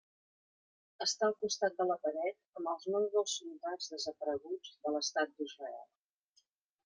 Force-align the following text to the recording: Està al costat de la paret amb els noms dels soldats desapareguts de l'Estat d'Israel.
Està 1.05 1.27
al 1.27 1.35
costat 1.43 1.75
de 1.81 1.85
la 1.89 1.97
paret 2.05 2.37
amb 2.61 2.71
els 2.73 2.89
noms 2.95 3.13
dels 3.17 3.35
soldats 3.41 3.91
desapareguts 3.95 4.75
de 4.87 4.95
l'Estat 4.95 5.35
d'Israel. 5.37 5.87